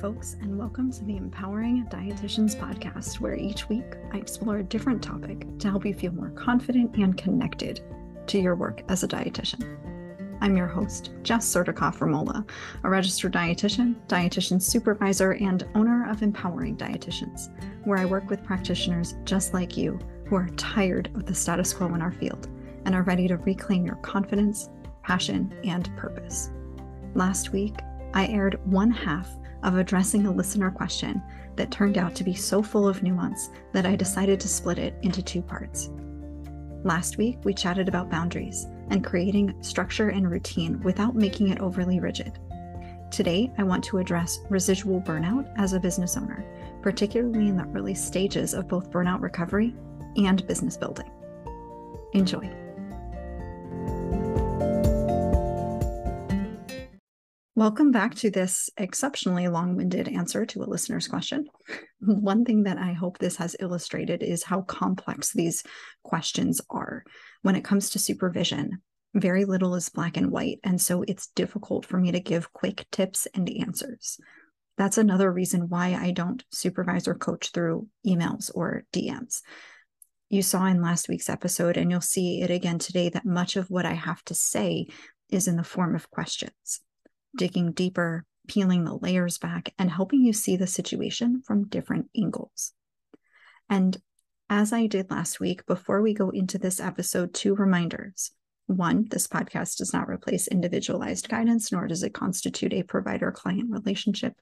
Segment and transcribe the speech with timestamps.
[0.00, 5.02] folks, and welcome to the Empowering Dietitians podcast, where each week I explore a different
[5.02, 7.80] topic to help you feel more confident and connected
[8.28, 9.76] to your work as a dietitian.
[10.40, 12.46] I'm your host, Jess Surdikoff Romola,
[12.84, 17.48] a registered dietitian, dietitian supervisor, and owner of Empowering Dietitians,
[17.84, 21.92] where I work with practitioners just like you who are tired of the status quo
[21.92, 22.46] in our field
[22.84, 24.68] and are ready to reclaim your confidence,
[25.02, 26.50] passion, and purpose.
[27.16, 27.74] Last week,
[28.14, 29.28] I aired one half
[29.62, 31.22] of addressing a listener question
[31.56, 34.94] that turned out to be so full of nuance that I decided to split it
[35.02, 35.90] into two parts.
[36.84, 42.00] Last week, we chatted about boundaries and creating structure and routine without making it overly
[42.00, 42.38] rigid.
[43.10, 46.44] Today, I want to address residual burnout as a business owner,
[46.82, 49.74] particularly in the early stages of both burnout recovery
[50.16, 51.10] and business building.
[52.12, 52.67] Enjoy.
[57.58, 61.48] Welcome back to this exceptionally long winded answer to a listener's question.
[62.00, 65.64] One thing that I hope this has illustrated is how complex these
[66.04, 67.02] questions are.
[67.42, 68.80] When it comes to supervision,
[69.12, 70.60] very little is black and white.
[70.62, 74.20] And so it's difficult for me to give quick tips and answers.
[74.76, 79.40] That's another reason why I don't supervise or coach through emails or DMs.
[80.28, 83.68] You saw in last week's episode, and you'll see it again today, that much of
[83.68, 84.86] what I have to say
[85.28, 86.82] is in the form of questions
[87.36, 92.72] digging deeper, peeling the layers back, and helping you see the situation from different angles.
[93.68, 93.96] And
[94.50, 98.30] as I did last week, before we go into this episode, two reminders.
[98.66, 103.70] One, this podcast does not replace individualized guidance, nor does it constitute a provider client
[103.70, 104.34] relationship.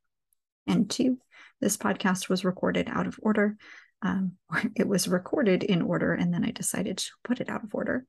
[0.67, 1.19] And two,
[1.61, 3.57] this podcast was recorded out of order.
[4.03, 4.33] Um,
[4.77, 8.07] it was recorded in order, and then I decided to put it out of order.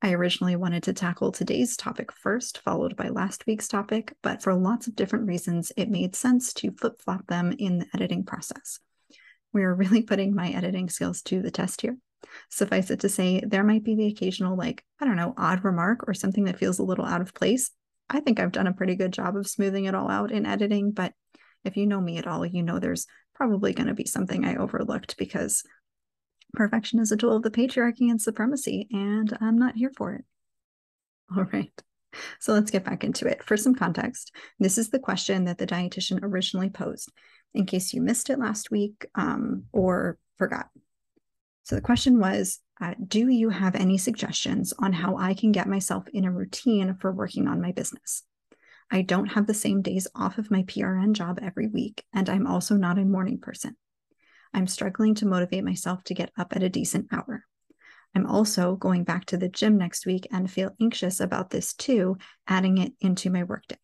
[0.00, 4.54] I originally wanted to tackle today's topic first, followed by last week's topic, but for
[4.54, 8.78] lots of different reasons, it made sense to flip flop them in the editing process.
[9.52, 11.96] We are really putting my editing skills to the test here.
[12.48, 16.06] Suffice it to say, there might be the occasional, like, I don't know, odd remark
[16.06, 17.72] or something that feels a little out of place.
[18.08, 20.92] I think I've done a pretty good job of smoothing it all out in editing,
[20.92, 21.12] but
[21.64, 24.56] if you know me at all, you know there's probably going to be something I
[24.56, 25.64] overlooked because
[26.54, 30.24] Perfection is a tool of the patriarchy and supremacy, and I'm not here for it.
[31.36, 31.70] All right.
[32.40, 33.44] So let's get back into it.
[33.44, 37.12] For some context, this is the question that the dietitian originally posed,
[37.54, 40.68] in case you missed it last week um, or forgot.
[41.64, 45.68] So the question was uh, Do you have any suggestions on how I can get
[45.68, 48.22] myself in a routine for working on my business?
[48.90, 52.46] I don't have the same days off of my PRN job every week, and I'm
[52.46, 53.76] also not a morning person.
[54.52, 57.44] I'm struggling to motivate myself to get up at a decent hour.
[58.14, 62.16] I'm also going back to the gym next week and feel anxious about this too,
[62.46, 63.78] adding it into my workday.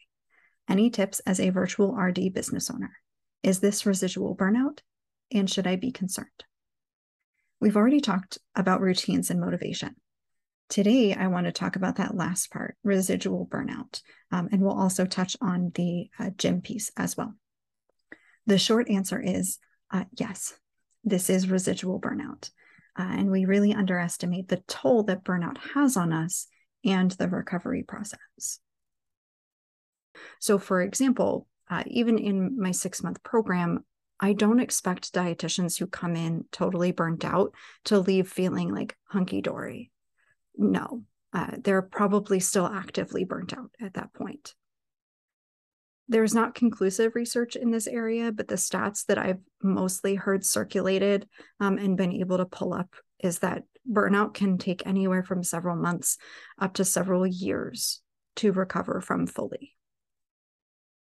[0.69, 2.97] Any tips as a virtual RD business owner?
[3.43, 4.81] Is this residual burnout?
[5.31, 6.45] And should I be concerned?
[7.61, 9.97] We've already talked about routines and motivation.
[10.71, 14.01] Today, I want to talk about that last part, residual burnout,
[14.33, 17.35] um, and we'll also touch on the uh, gym piece as well.
[18.47, 19.59] The short answer is
[19.91, 20.55] uh, yes,
[21.05, 22.51] this is residual burnout.
[22.99, 26.47] Uh, and we really underestimate the toll that burnout has on us
[26.85, 28.61] and the recovery process.
[30.41, 33.85] So, for example, uh, even in my six month program,
[34.21, 37.53] I don't expect dietitians who come in totally burnt out
[37.87, 39.91] to leave feeling like hunky dory.
[40.57, 41.03] No,
[41.33, 44.55] uh, they're probably still actively burnt out at that point.
[46.09, 51.27] There's not conclusive research in this area, but the stats that I've mostly heard circulated
[51.61, 55.77] um, and been able to pull up is that burnout can take anywhere from several
[55.77, 56.19] months
[56.59, 58.03] up to several years
[58.37, 59.73] to recover from fully.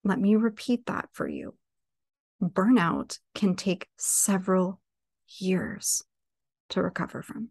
[0.04, 1.56] Let me repeat that for you.
[2.42, 4.82] Burnout can take several
[5.28, 6.04] years
[6.70, 7.50] to recover from.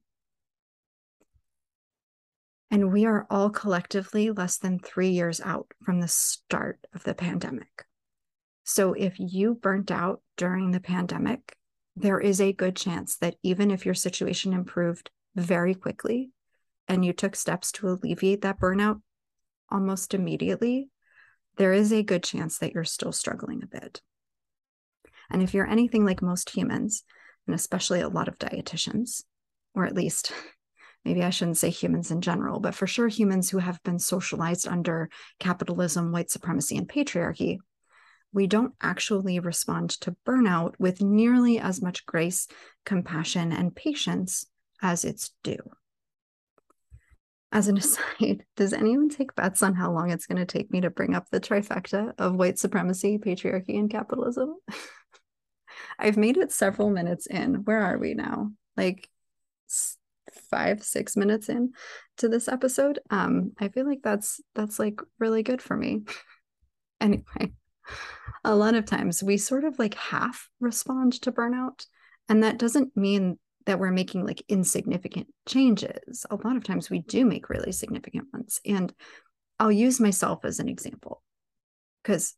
[2.73, 7.13] And we are all collectively less than three years out from the start of the
[7.13, 7.85] pandemic.
[8.65, 11.55] So if you burnt out during the pandemic,
[11.97, 16.31] there is a good chance that even if your situation improved very quickly
[16.89, 19.03] and you took steps to alleviate that burnout
[19.71, 20.89] almost immediately,
[21.59, 24.01] there is a good chance that you're still struggling a bit.
[25.29, 27.05] And if you're anything like most humans,
[27.47, 29.25] and especially a lot of dietitians,
[29.75, 30.33] or at least
[31.05, 34.69] maybe I shouldn't say humans in general, but for sure humans who have been socialized
[34.69, 37.59] under capitalism, white supremacy, and patriarchy,
[38.33, 42.49] we don't actually respond to burnout with nearly as much grace,
[42.85, 44.47] compassion, and patience
[44.81, 45.59] as it's due.
[47.53, 50.81] as an aside, does anyone take bets on how long it's going to take me
[50.81, 54.55] to bring up the trifecta of white supremacy, patriarchy, and capitalism?
[55.99, 57.65] I've made it several minutes in.
[57.65, 58.53] Where are we now?
[58.77, 59.09] Like
[60.35, 61.73] five, six minutes in
[62.19, 63.01] to this episode.
[63.11, 66.03] Um, I feel like that's that's like really good for me.
[67.01, 67.53] anyway,
[68.45, 71.87] a lot of times we sort of like half respond to burnout.
[72.29, 76.27] And that doesn't mean that we're making like insignificant changes.
[76.31, 78.61] A lot of times we do make really significant ones.
[78.67, 78.93] And
[79.59, 81.23] I'll use myself as an example
[82.03, 82.35] because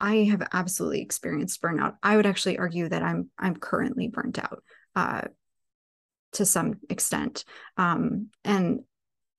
[0.00, 1.96] I have absolutely experienced burnout.
[2.02, 4.62] I would actually argue that I'm I'm currently burnt out
[4.96, 5.22] uh,
[6.32, 7.44] to some extent,
[7.76, 8.80] um, and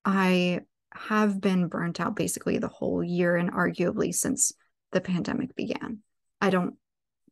[0.03, 0.61] I
[0.93, 4.51] have been burnt out basically the whole year and arguably since
[4.91, 5.99] the pandemic began.
[6.41, 6.75] I don't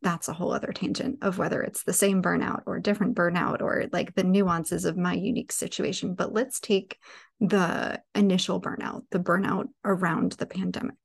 [0.02, 3.84] that's a whole other tangent of whether it's the same burnout or different burnout or
[3.92, 6.14] like the nuances of my unique situation.
[6.14, 6.98] But let's take
[7.38, 10.96] the initial burnout, the burnout around the pandemic.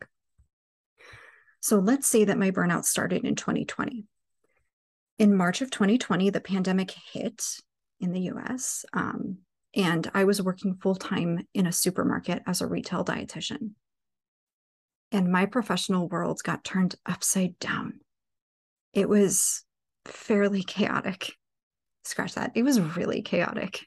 [1.59, 4.05] So let's say that my burnout started in 2020.
[5.17, 7.43] In March of 2020, the pandemic hit
[7.99, 9.39] in the US, um,
[9.75, 13.71] and I was working full time in a supermarket as a retail dietitian.
[15.11, 17.99] And my professional world got turned upside down
[18.95, 19.63] it was
[20.05, 21.33] fairly chaotic.
[22.05, 22.53] Scratch that.
[22.55, 23.85] It was really chaotic.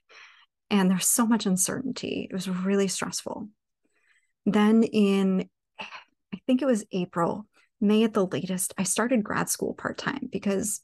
[0.71, 2.29] And there's so much uncertainty.
[2.31, 3.49] It was really stressful.
[4.45, 5.49] Then in,
[5.81, 7.47] I think it was April,
[7.81, 10.83] May at the latest, I started grad school part time because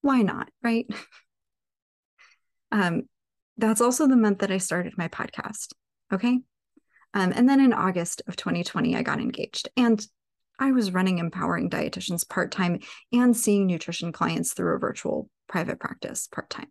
[0.00, 0.48] why not?
[0.62, 0.86] Right.
[2.72, 3.02] um,
[3.56, 5.72] that's also the month that I started my podcast.
[6.12, 6.40] Okay.
[7.14, 9.68] Um, and then in August of 2020, I got engaged.
[9.76, 10.04] And
[10.58, 12.80] I was running empowering dietitians part time
[13.12, 16.68] and seeing nutrition clients through a virtual private practice part time.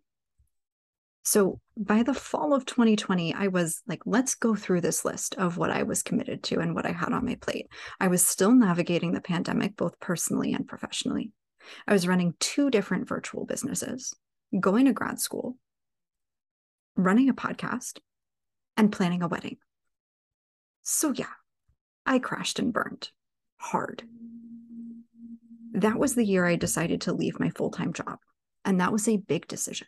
[1.23, 5.57] So by the fall of 2020, I was like, let's go through this list of
[5.57, 7.67] what I was committed to and what I had on my plate.
[7.99, 11.33] I was still navigating the pandemic, both personally and professionally.
[11.85, 14.13] I was running two different virtual businesses,
[14.57, 15.57] going to grad school,
[16.97, 17.99] running a podcast,
[18.75, 19.57] and planning a wedding.
[20.83, 21.25] So, yeah,
[22.05, 23.09] I crashed and burned
[23.57, 24.03] hard.
[25.73, 28.19] That was the year I decided to leave my full time job.
[28.63, 29.87] And that was a big decision.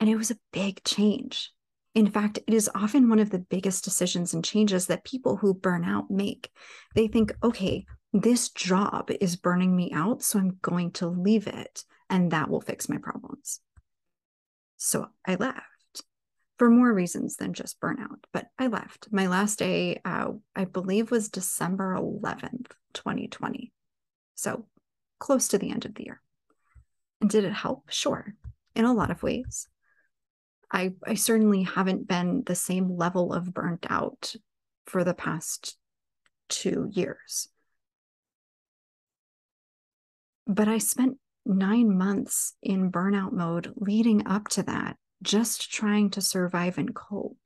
[0.00, 1.52] And it was a big change.
[1.94, 5.54] In fact, it is often one of the biggest decisions and changes that people who
[5.54, 6.50] burn out make.
[6.94, 11.82] They think, okay, this job is burning me out, so I'm going to leave it,
[12.08, 13.60] and that will fix my problems.
[14.76, 15.62] So I left
[16.58, 18.24] for more reasons than just burnout.
[18.32, 19.08] But I left.
[19.10, 23.72] My last day, uh, I believe, was December 11th, 2020.
[24.34, 24.66] So
[25.18, 26.20] close to the end of the year.
[27.20, 27.84] And did it help?
[27.90, 28.34] Sure,
[28.74, 29.68] in a lot of ways.
[30.70, 34.34] I, I certainly haven't been the same level of burnt out
[34.86, 35.76] for the past
[36.48, 37.48] two years.
[40.46, 46.20] But I spent nine months in burnout mode leading up to that just trying to
[46.20, 47.38] survive and cope.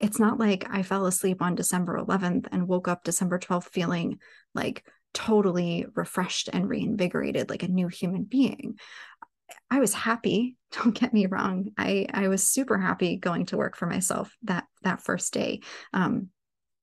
[0.00, 4.18] It's not like I fell asleep on December 11th and woke up December 12th feeling
[4.54, 8.78] like totally refreshed and reinvigorated, like a new human being.
[9.70, 10.56] I was happy.
[10.72, 11.70] Don't get me wrong.
[11.78, 15.60] I I was super happy going to work for myself that that first day.
[15.92, 16.30] Um,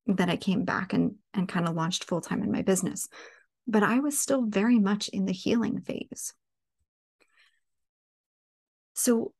[0.07, 3.07] that I came back and and kind of launched full time in my business,
[3.67, 6.33] but I was still very much in the healing phase.
[8.93, 9.33] So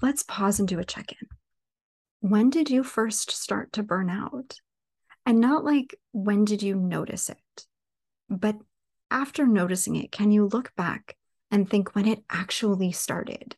[0.00, 1.28] let's pause and do a check in.
[2.20, 4.60] When did you first start to burn out?
[5.24, 7.66] And not like when did you notice it,
[8.28, 8.56] but
[9.10, 11.16] after noticing it, can you look back
[11.50, 13.56] and think when it actually started?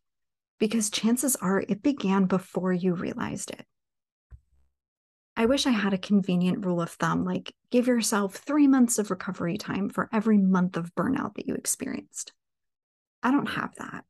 [0.58, 3.64] Because chances are it began before you realized it.
[5.36, 9.10] I wish I had a convenient rule of thumb like give yourself three months of
[9.10, 12.32] recovery time for every month of burnout that you experienced.
[13.22, 14.04] I don't have that.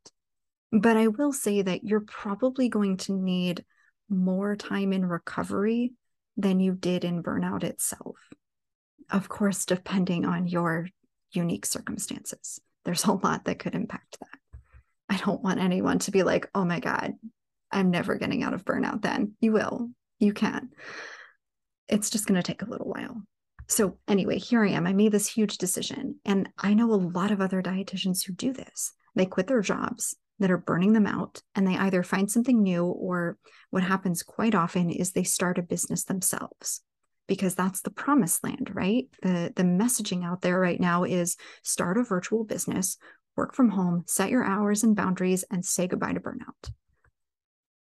[0.74, 3.64] But I will say that you're probably going to need
[4.08, 5.92] more time in recovery
[6.36, 8.16] than you did in burnout itself.
[9.08, 10.88] Of course, depending on your
[11.30, 14.60] unique circumstances, there's a lot that could impact that.
[15.08, 17.12] I don't want anyone to be like, oh my God,
[17.70, 19.34] I'm never getting out of burnout then.
[19.40, 20.70] You will, you can.
[21.86, 23.22] It's just going to take a little while.
[23.68, 24.88] So, anyway, here I am.
[24.88, 26.16] I made this huge decision.
[26.24, 28.92] And I know a lot of other dietitians who do this.
[29.14, 32.84] They quit their jobs that are burning them out and they either find something new
[32.84, 33.38] or
[33.70, 36.82] what happens quite often is they start a business themselves
[37.26, 41.96] because that's the promised land right the the messaging out there right now is start
[41.96, 42.96] a virtual business
[43.36, 46.70] work from home set your hours and boundaries and say goodbye to burnout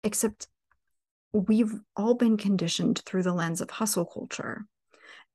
[0.04, 0.48] except
[1.34, 4.66] we've all been conditioned through the lens of hustle culture.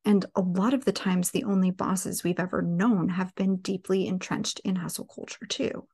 [0.04, 4.06] And a lot of the times, the only bosses we've ever known have been deeply
[4.06, 5.86] entrenched in hustle culture, too.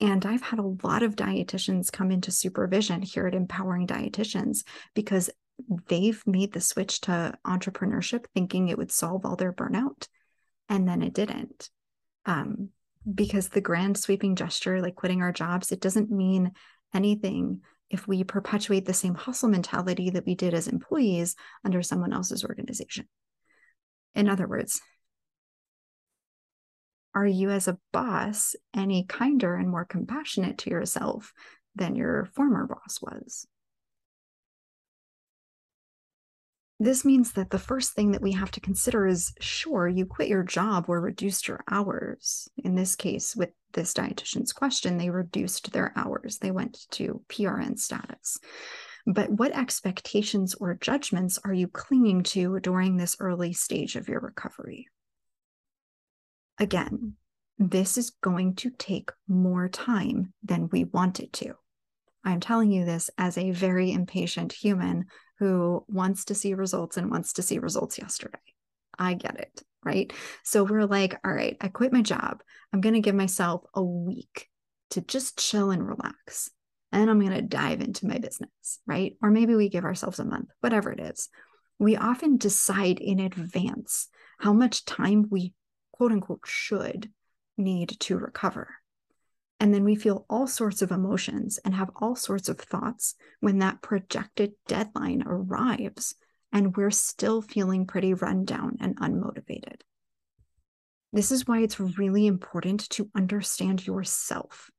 [0.00, 4.58] And I've had a lot of dietitians come into supervision here at Empowering Dietitians
[4.94, 5.28] because
[5.88, 10.06] they've made the switch to entrepreneurship thinking it would solve all their burnout.
[10.68, 11.70] And then it didn't.
[12.26, 12.68] Um,
[13.12, 16.52] because the grand sweeping gesture, like quitting our jobs, it doesn't mean
[16.94, 22.12] anything if we perpetuate the same hustle mentality that we did as employees under someone
[22.12, 23.08] else's organization.
[24.14, 24.80] In other words,
[27.18, 31.32] are you as a boss any kinder and more compassionate to yourself
[31.74, 33.44] than your former boss was?
[36.78, 40.28] This means that the first thing that we have to consider is sure, you quit
[40.28, 42.48] your job or reduced your hours.
[42.56, 47.80] In this case, with this dietitian's question, they reduced their hours, they went to PRN
[47.80, 48.38] status.
[49.08, 54.20] But what expectations or judgments are you clinging to during this early stage of your
[54.20, 54.86] recovery?
[56.58, 57.14] Again,
[57.58, 61.54] this is going to take more time than we want it to.
[62.24, 65.06] I'm telling you this as a very impatient human
[65.38, 68.38] who wants to see results and wants to see results yesterday.
[68.98, 70.12] I get it, right?
[70.42, 72.42] So we're like, all right, I quit my job.
[72.72, 74.48] I'm going to give myself a week
[74.90, 76.50] to just chill and relax.
[76.90, 79.14] And I'm going to dive into my business, right?
[79.22, 81.28] Or maybe we give ourselves a month, whatever it is.
[81.78, 84.08] We often decide in advance
[84.40, 85.54] how much time we
[85.98, 87.10] quote unquote should
[87.56, 88.76] need to recover.
[89.60, 93.58] And then we feel all sorts of emotions and have all sorts of thoughts when
[93.58, 96.14] that projected deadline arrives
[96.52, 99.80] and we're still feeling pretty run down and unmotivated.
[101.12, 104.70] This is why it's really important to understand yourself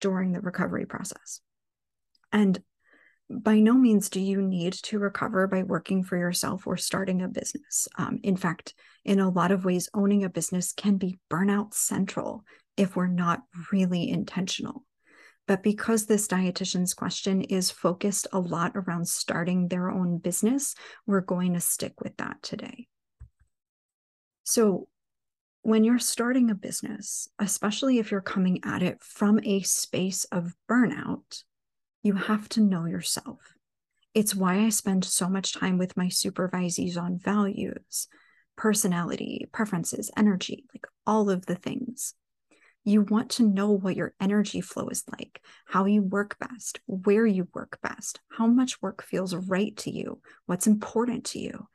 [0.00, 1.40] during the recovery process.
[2.32, 2.60] And
[3.28, 7.28] by no means do you need to recover by working for yourself or starting a
[7.28, 7.88] business.
[7.98, 12.44] Um, in fact, in a lot of ways, owning a business can be burnout central
[12.76, 13.42] if we're not
[13.72, 14.84] really intentional.
[15.46, 20.74] But because this dietitian's question is focused a lot around starting their own business,
[21.06, 22.88] we're going to stick with that today.
[24.42, 24.88] So,
[25.62, 30.54] when you're starting a business, especially if you're coming at it from a space of
[30.70, 31.42] burnout,
[32.06, 33.40] you have to know yourself.
[34.14, 38.06] It's why I spend so much time with my supervisees on values,
[38.56, 42.14] personality, preferences, energy, like all of the things.
[42.84, 47.26] You want to know what your energy flow is like, how you work best, where
[47.26, 51.66] you work best, how much work feels right to you, what's important to you,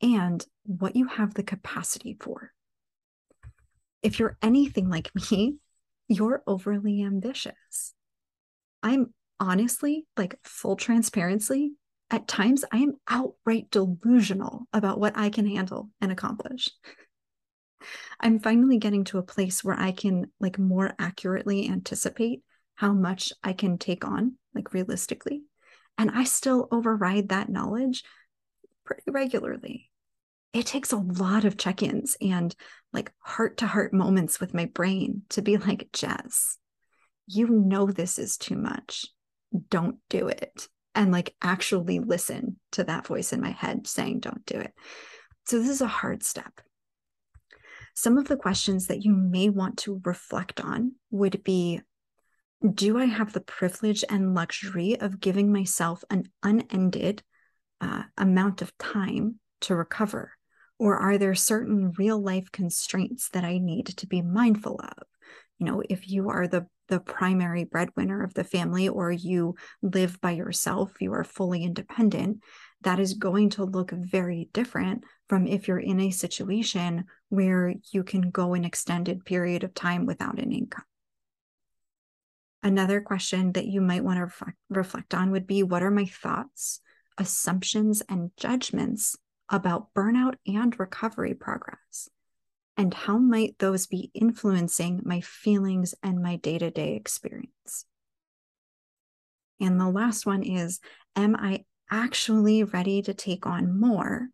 [0.00, 2.52] and what you have the capacity for.
[4.00, 5.56] If you're anything like me,
[6.06, 7.94] you're overly ambitious.
[8.84, 9.12] I'm
[9.42, 11.72] honestly, like full transparency,
[12.12, 16.68] at times I am outright delusional about what I can handle and accomplish.
[18.20, 22.42] I'm finally getting to a place where I can like more accurately anticipate
[22.76, 25.42] how much I can take on, like realistically.
[25.98, 28.04] And I still override that knowledge
[28.84, 29.90] pretty regularly.
[30.52, 32.54] It takes a lot of check ins and
[32.92, 36.58] like heart to heart moments with my brain to be like, Jess,
[37.26, 39.06] you know this is too much.
[39.70, 40.68] Don't do it.
[40.94, 44.72] And like actually listen to that voice in my head saying, don't do it.
[45.46, 46.60] So this is a hard step
[47.94, 51.80] some of the questions that you may want to reflect on would be
[52.74, 57.22] Do I have the privilege and luxury of giving myself an unended
[57.80, 60.32] uh, amount of time to recover?
[60.78, 65.06] Or are there certain real life constraints that I need to be mindful of?
[65.62, 70.20] You know, if you are the the primary breadwinner of the family or you live
[70.20, 72.42] by yourself, you are fully independent,
[72.80, 78.02] that is going to look very different from if you're in a situation where you
[78.02, 80.82] can go an extended period of time without an income.
[82.64, 86.80] Another question that you might want to reflect, on would be what are my thoughts,
[87.18, 89.14] assumptions, and judgments
[89.48, 92.08] about burnout and recovery progress?
[92.76, 97.84] And how might those be influencing my feelings and my day to day experience?
[99.60, 100.80] And the last one is
[101.14, 104.28] Am I actually ready to take on more?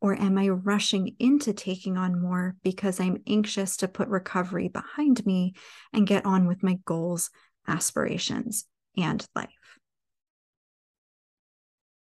[0.00, 5.24] Or am I rushing into taking on more because I'm anxious to put recovery behind
[5.24, 5.54] me
[5.92, 7.30] and get on with my goals,
[7.68, 9.48] aspirations, and life?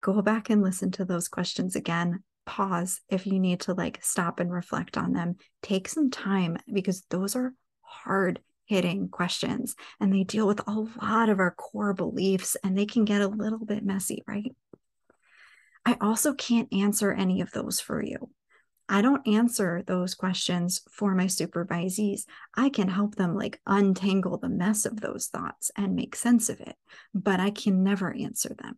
[0.01, 2.23] Go back and listen to those questions again.
[2.47, 5.35] Pause if you need to like stop and reflect on them.
[5.61, 11.29] Take some time because those are hard hitting questions and they deal with a lot
[11.29, 14.55] of our core beliefs and they can get a little bit messy, right?
[15.85, 18.29] I also can't answer any of those for you.
[18.89, 22.21] I don't answer those questions for my supervisees.
[22.55, 26.61] I can help them like untangle the mess of those thoughts and make sense of
[26.61, 26.75] it,
[27.13, 28.77] but I can never answer them.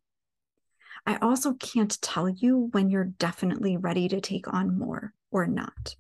[1.06, 5.96] I also can't tell you when you're definitely ready to take on more or not.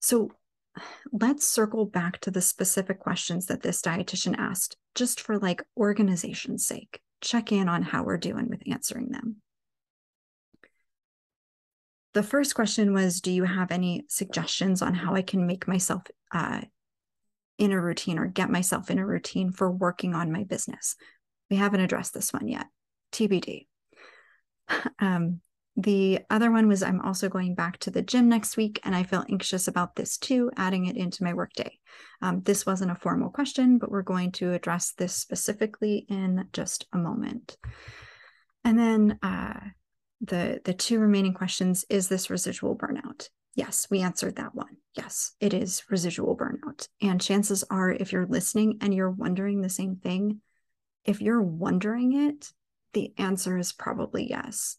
[0.00, 0.30] So
[1.12, 6.66] let's circle back to the specific questions that this dietitian asked, just for like organization's
[6.66, 7.00] sake.
[7.20, 9.36] Check in on how we're doing with answering them.
[12.14, 16.02] The first question was Do you have any suggestions on how I can make myself
[16.32, 16.62] uh,
[17.58, 20.96] in a routine or get myself in a routine for working on my business?
[21.48, 22.66] We haven't addressed this one yet.
[23.12, 23.66] TBD.
[24.98, 25.40] Um,
[25.76, 29.04] the other one was I'm also going back to the gym next week, and I
[29.04, 31.78] feel anxious about this too, adding it into my workday.
[32.20, 36.86] Um, this wasn't a formal question, but we're going to address this specifically in just
[36.92, 37.56] a moment.
[38.64, 39.60] And then uh,
[40.20, 43.28] the the two remaining questions: Is this residual burnout?
[43.54, 44.76] Yes, we answered that one.
[44.94, 46.88] Yes, it is residual burnout.
[47.00, 50.40] And chances are, if you're listening and you're wondering the same thing,
[51.04, 52.50] if you're wondering it,
[52.92, 54.78] the answer is probably yes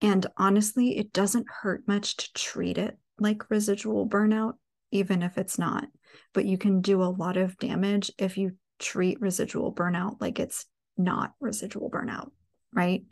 [0.00, 4.54] and honestly, it doesn't hurt much to treat it like residual burnout,
[4.92, 5.88] even if it's not.
[6.32, 10.66] But you can do a lot of damage if you treat residual burnout like it's
[10.96, 12.30] not residual burnout,
[12.72, 13.04] right?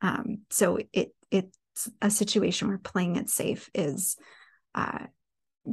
[0.00, 4.16] Um, so it it's a situation where playing it safe is
[4.74, 5.06] uh,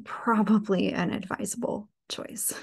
[0.04, 2.54] probably an advisable choice.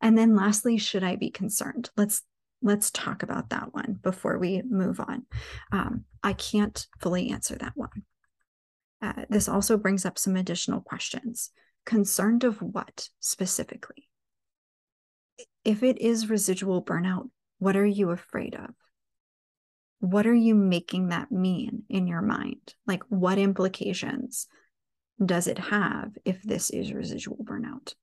[0.00, 1.90] And then lastly, should I be concerned?
[1.96, 2.22] Let's
[2.62, 5.26] let's talk about that one before we move on.
[5.70, 8.04] Um, I can't fully answer that one.
[9.00, 11.50] Uh, this also brings up some additional questions.
[11.84, 14.08] Concerned of what specifically?
[15.64, 18.70] If it is residual burnout, what are you afraid of?
[19.98, 22.74] What are you making that mean in your mind?
[22.86, 24.46] Like, what implications
[25.24, 27.94] does it have if this is residual burnout?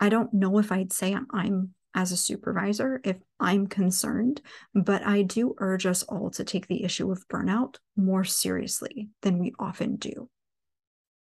[0.00, 4.40] I don't know if I'd say I'm as a supervisor if I'm concerned,
[4.72, 9.40] but I do urge us all to take the issue of burnout more seriously than
[9.40, 10.30] we often do.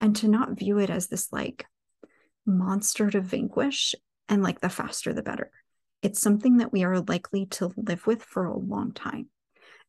[0.03, 1.65] And to not view it as this like
[2.45, 3.95] monster to vanquish
[4.29, 5.51] and like the faster the better.
[6.03, 9.31] It's something that we are likely to live with for a long time.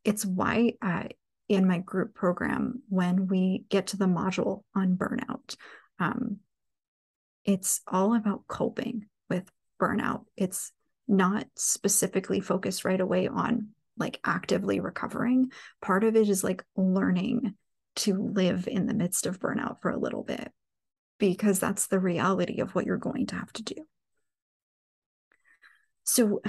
[0.05, 1.03] It's why uh,
[1.49, 5.57] in my group program, when we get to the module on burnout,
[5.99, 6.37] um,
[7.43, 10.23] it's all about coping with burnout.
[10.37, 10.71] It's
[11.07, 15.51] not specifically focused right away on like actively recovering.
[15.81, 17.55] Part of it is like learning
[17.97, 20.51] to live in the midst of burnout for a little bit
[21.17, 23.75] because that's the reality of what you're going to have to do.
[26.03, 26.41] So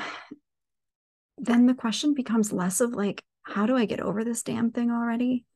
[1.39, 4.91] then the question becomes less of like, how do I get over this damn thing
[4.91, 5.47] already?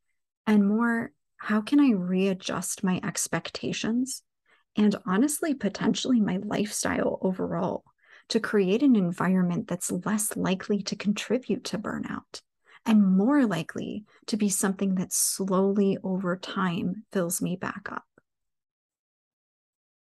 [0.47, 4.23] And more, how can I readjust my expectations
[4.77, 7.85] and honestly, potentially my lifestyle overall
[8.33, 12.41] to create an environment that's less likely to contribute to burnout
[12.87, 18.07] and more likely to be something that slowly over time fills me back up.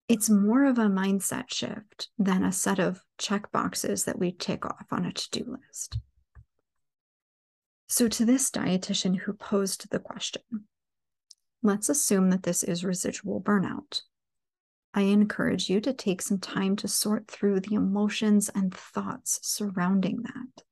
[0.09, 4.65] It's more of a mindset shift than a set of check boxes that we tick
[4.65, 5.99] off on a to do list.
[7.87, 10.41] So, to this dietitian who posed the question,
[11.61, 14.01] let's assume that this is residual burnout.
[14.97, 20.23] I encourage you to take some time to sort through the emotions and thoughts surrounding
[20.23, 20.63] that.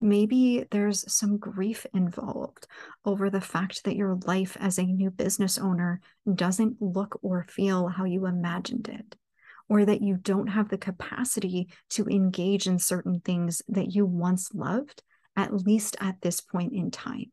[0.00, 2.68] Maybe there's some grief involved
[3.04, 6.00] over the fact that your life as a new business owner
[6.32, 9.16] doesn't look or feel how you imagined it,
[9.68, 14.54] or that you don't have the capacity to engage in certain things that you once
[14.54, 15.02] loved,
[15.34, 17.32] at least at this point in time.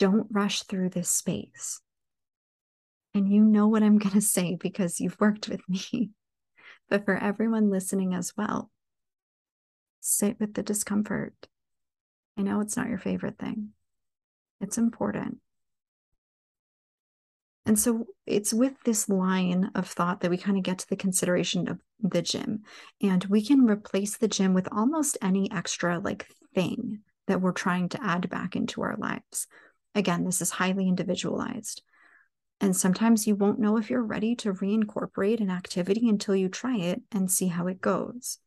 [0.00, 1.80] Don't rush through this space.
[3.14, 6.10] And you know what I'm going to say because you've worked with me.
[6.90, 8.70] But for everyone listening as well,
[10.00, 11.32] sit with the discomfort.
[12.36, 13.70] I know it's not your favorite thing,
[14.60, 15.38] it's important.
[17.66, 20.96] And so it's with this line of thought that we kind of get to the
[20.96, 22.64] consideration of the gym.
[23.00, 27.88] And we can replace the gym with almost any extra like thing that we're trying
[27.90, 29.46] to add back into our lives.
[29.94, 31.82] Again, this is highly individualized.
[32.64, 36.78] And sometimes you won't know if you're ready to reincorporate an activity until you try
[36.78, 38.38] it and see how it goes.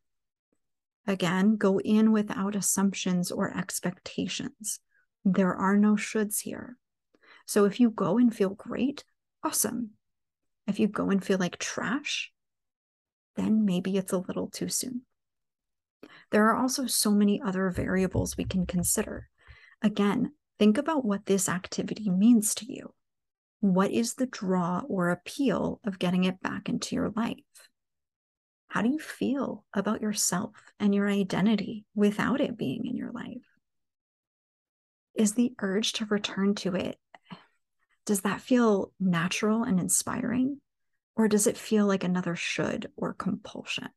[1.06, 4.80] Again, go in without assumptions or expectations.
[5.24, 6.78] There are no shoulds here.
[7.46, 9.04] So if you go and feel great,
[9.44, 9.90] awesome.
[10.66, 12.32] If you go and feel like trash,
[13.36, 15.02] then maybe it's a little too soon.
[16.32, 19.28] There are also so many other variables we can consider.
[19.80, 22.94] Again, think about what this activity means to you.
[23.60, 27.36] What is the draw or appeal of getting it back into your life?
[28.68, 33.42] How do you feel about yourself and your identity without it being in your life?
[35.14, 36.98] Is the urge to return to it,
[38.06, 40.60] does that feel natural and inspiring?
[41.16, 43.88] Or does it feel like another should or compulsion?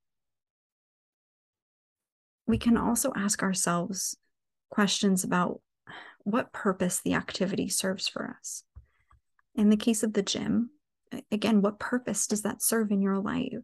[2.47, 4.17] We can also ask ourselves
[4.69, 5.61] questions about
[6.23, 8.63] what purpose the activity serves for us.
[9.61, 10.71] In the case of the gym,
[11.31, 13.59] again, what purpose does that serve in your life?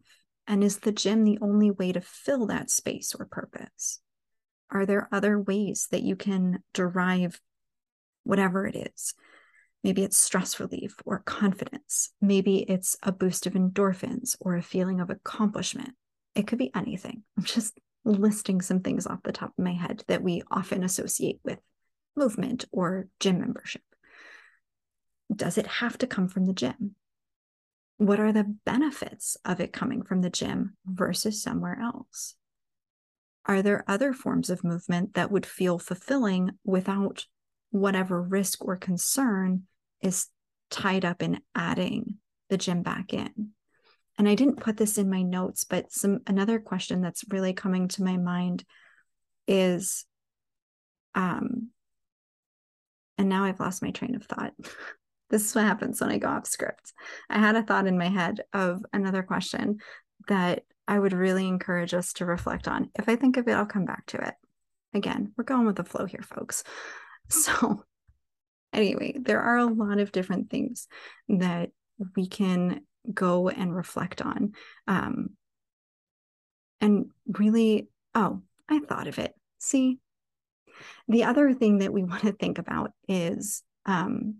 [0.46, 3.98] And is the gym the only way to fill that space or purpose?
[4.70, 7.40] Are there other ways that you can derive
[8.22, 9.14] whatever it is?
[9.82, 12.10] Maybe it's stress relief or confidence.
[12.20, 15.96] Maybe it's a boost of endorphins or a feeling of accomplishment.
[16.36, 17.24] It could be anything.
[17.36, 21.40] I'm just listing some things off the top of my head that we often associate
[21.44, 21.58] with
[22.14, 23.82] movement or gym membership.
[25.34, 26.94] Does it have to come from the gym?
[27.98, 32.36] What are the benefits of it coming from the gym versus somewhere else?
[33.44, 37.26] Are there other forms of movement that would feel fulfilling without
[37.70, 39.64] whatever risk or concern
[40.00, 40.28] is
[40.70, 42.16] tied up in adding
[42.48, 43.50] the gym back in.
[44.18, 47.88] And I didn't put this in my notes, but some another question that's really coming
[47.88, 48.64] to my mind
[49.46, 50.04] is
[51.14, 51.70] um
[53.16, 54.52] and now I've lost my train of thought.
[55.30, 56.92] this is what happens when I go off script.
[57.28, 59.78] I had a thought in my head of another question
[60.28, 62.90] that I would really encourage us to reflect on.
[62.98, 64.34] If I think of it, I'll come back to it.
[64.94, 66.64] Again, we're going with the flow here, folks.
[67.30, 67.84] So,
[68.72, 70.88] anyway, there are a lot of different things
[71.28, 71.68] that
[72.16, 72.80] we can
[73.12, 74.54] go and reflect on.
[74.86, 75.36] Um,
[76.80, 79.34] and really, oh, I thought of it.
[79.58, 79.98] See,
[81.06, 84.36] the other thing that we want to think about is um,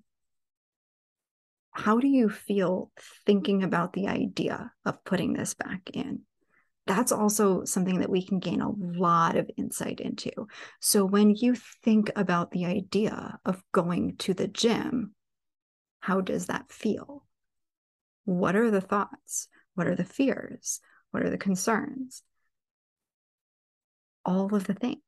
[1.79, 2.91] how do you feel
[3.25, 6.23] thinking about the idea of putting this back in?
[6.89, 10.31] that's also something that we can gain a lot of insight into.
[10.81, 15.15] So when you think about the idea of going to the gym,
[16.01, 17.27] how does that feel?
[18.25, 19.49] What are the thoughts?
[19.75, 20.81] What are the fears?
[21.11, 22.23] What are the concerns?
[24.25, 25.03] All of the things.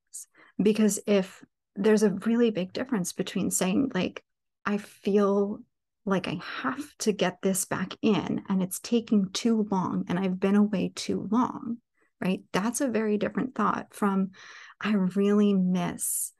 [0.63, 1.43] Because if
[1.77, 4.23] there's a really big difference between saying, like,
[4.67, 5.61] I feel
[6.05, 10.41] like I have to get this back in and it's taking too long and I've
[10.41, 11.79] been away too long,
[12.21, 12.41] right?
[12.53, 14.31] That's a very different thought from
[14.81, 16.33] I really miss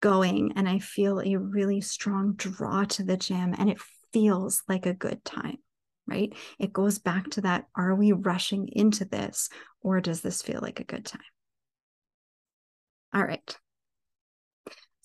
[0.00, 3.80] going and I feel a really strong draw to the gym and it
[4.12, 5.58] feels like a good time,
[6.06, 6.32] right?
[6.58, 9.48] It goes back to that are we rushing into this
[9.80, 11.20] or does this feel like a good time?
[13.14, 13.56] All right.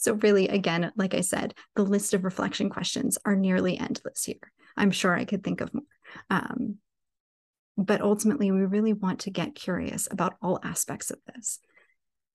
[0.01, 4.51] So, really, again, like I said, the list of reflection questions are nearly endless here.
[4.75, 5.83] I'm sure I could think of more.
[6.31, 6.77] Um,
[7.77, 11.59] but ultimately, we really want to get curious about all aspects of this.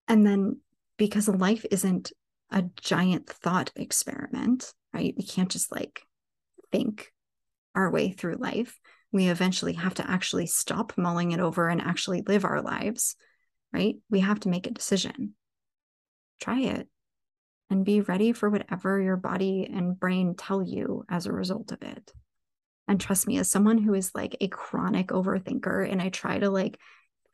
[0.06, 0.60] And then,
[0.96, 2.12] because life isn't
[2.52, 5.14] a giant thought experiment, right?
[5.18, 6.02] We can't just like
[6.70, 7.12] think
[7.74, 8.78] our way through life.
[9.10, 13.16] We eventually have to actually stop mulling it over and actually live our lives,
[13.72, 13.96] right?
[14.08, 15.34] We have to make a decision.
[16.38, 16.88] Try it
[17.70, 21.82] and be ready for whatever your body and brain tell you as a result of
[21.82, 22.12] it.
[22.88, 26.50] And trust me, as someone who is like a chronic overthinker, and I try to
[26.50, 26.78] like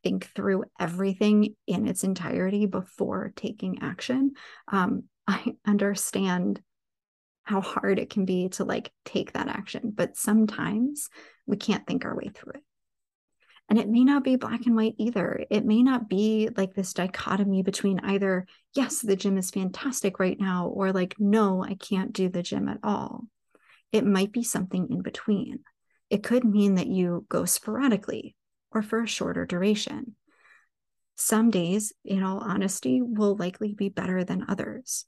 [0.03, 4.33] think through everything in its entirety before taking action,
[4.69, 6.61] um, I understand
[7.45, 9.93] how hard it can be to like take that action.
[9.95, 11.09] But sometimes
[11.47, 12.63] we can't think our way through it.
[13.73, 15.47] And it may not be black and white either.
[15.49, 20.39] It may not be like this dichotomy between either, yes, the gym is fantastic right
[20.39, 23.25] now, or like, no, I can't do the gym at all.
[23.91, 25.61] It might be something in between.
[26.11, 28.37] It could mean that you go sporadically
[28.73, 30.17] or for a shorter duration.
[31.15, 35.07] Some days, in all honesty, will likely be better than others.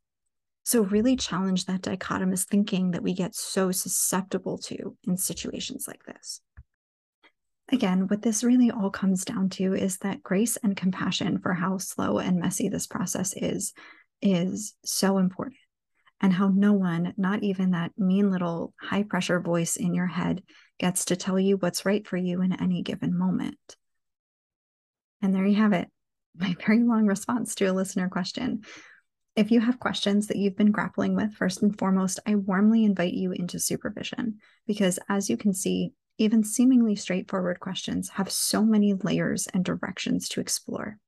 [0.63, 6.05] So, really challenge that dichotomous thinking that we get so susceptible to in situations like
[6.07, 6.41] this
[7.73, 11.79] again, what this really all comes down to is that grace and compassion for how
[11.79, 13.73] slow and messy this process is,
[14.21, 15.57] is so important.
[16.21, 20.43] And how no one, not even that mean little high pressure voice in your head,
[20.79, 23.59] gets to tell you what's right for you in any given moment.
[25.21, 25.89] And there you have it,
[26.37, 28.63] my very long response to a listener question.
[29.37, 33.15] If you have questions that you've been grappling with, first and foremost, I warmly invite
[33.15, 38.95] you into supervision because, as you can see, even seemingly straightforward questions have so many
[38.95, 40.99] layers and directions to explore.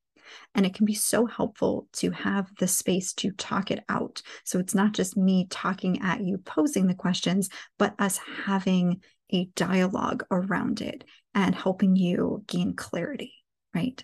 [0.54, 4.22] And it can be so helpful to have the space to talk it out.
[4.44, 9.46] So it's not just me talking at you, posing the questions, but us having a
[9.54, 13.34] dialogue around it and helping you gain clarity,
[13.74, 14.02] right?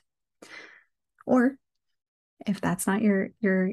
[1.26, 1.56] Or
[2.46, 3.72] if that's not your your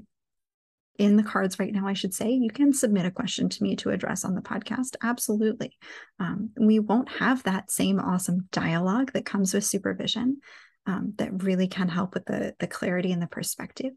[0.99, 3.77] in the cards right now, I should say, you can submit a question to me
[3.77, 4.97] to address on the podcast.
[5.01, 5.77] Absolutely.
[6.19, 10.41] Um, we won't have that same awesome dialogue that comes with supervision
[10.85, 13.93] um, that really can help with the, the clarity and the perspective.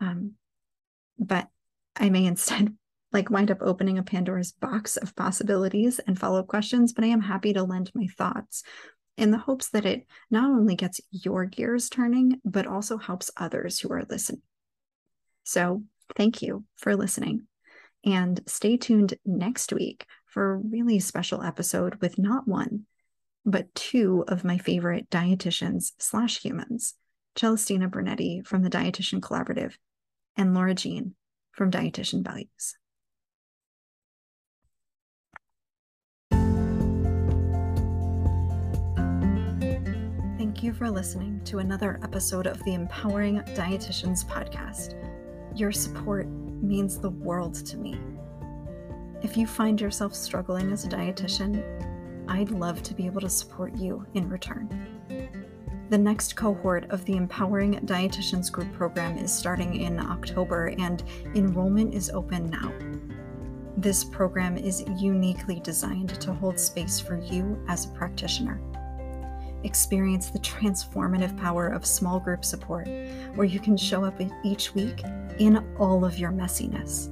[0.00, 0.34] Um,
[1.18, 1.48] but
[1.96, 2.74] I may instead
[3.12, 7.08] like wind up opening a Pandora's box of possibilities and follow up questions, but I
[7.08, 8.62] am happy to lend my thoughts
[9.16, 13.80] in the hopes that it not only gets your gears turning, but also helps others
[13.80, 14.42] who are listening.
[15.44, 15.84] So
[16.16, 17.46] Thank you for listening.
[18.04, 22.86] And stay tuned next week for a really special episode with not one,
[23.46, 26.94] but two of my favorite dietitians slash humans,
[27.34, 29.74] Celestina Bernetti from the Dietitian Collaborative
[30.36, 31.14] and Laura Jean
[31.52, 32.76] from Dietitian Values.
[40.36, 45.13] Thank you for listening to another episode of the Empowering Dietitians podcast.
[45.54, 47.96] Your support means the world to me.
[49.22, 51.62] If you find yourself struggling as a dietitian,
[52.28, 54.68] I'd love to be able to support you in return.
[55.90, 61.04] The next cohort of the Empowering Dietitians Group program is starting in October, and
[61.36, 62.72] enrollment is open now.
[63.76, 68.60] This program is uniquely designed to hold space for you as a practitioner
[69.64, 72.86] experience the transformative power of small group support,
[73.34, 75.02] where you can show up each week
[75.38, 77.08] in all of your messiness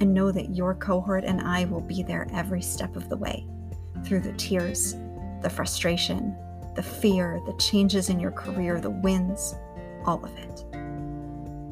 [0.00, 3.46] and know that your cohort and I will be there every step of the way
[4.04, 4.96] through the tears,
[5.40, 6.36] the frustration,
[6.74, 9.54] the fear, the changes in your career, the wins,
[10.04, 10.64] all of it.